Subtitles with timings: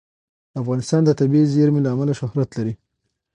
[0.61, 2.73] افغانستان د طبیعي زیرمې له امله شهرت لري.